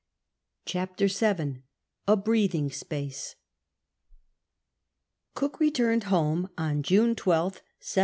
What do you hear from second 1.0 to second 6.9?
VII A BREATHING SPACE Cook returned home on